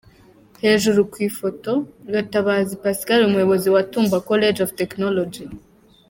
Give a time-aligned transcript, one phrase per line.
[0.63, 5.45] Hejuru ku ifoto:Gatabazi Pascal Umuyobozi wa Tumba college of Technology.